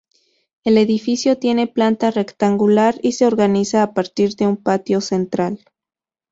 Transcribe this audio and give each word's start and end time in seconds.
El 0.63 0.79
edificio 0.79 1.37
tiene 1.37 1.67
planta 1.67 2.09
rectangular 2.09 2.95
y 3.03 3.11
se 3.11 3.27
organiza 3.27 3.83
a 3.83 3.93
partir 3.93 4.31
de 4.33 4.47
un 4.47 4.57
patio 4.57 4.99
central. 4.99 5.63